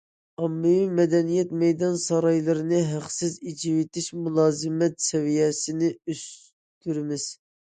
ئاممىۋى 0.43 0.85
مەدەنىيەت 0.99 1.51
مەيدان- 1.63 1.99
سارايلىرىنى 2.03 2.79
ھەقسىز 2.93 3.37
ئېچىۋېتىش 3.51 4.09
مۇلازىمەت 4.23 4.99
سەۋىيەسىنى 5.11 5.91
ئۆستۈرىمىز. 5.95 7.29